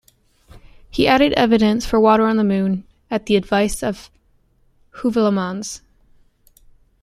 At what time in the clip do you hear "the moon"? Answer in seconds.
2.37-2.85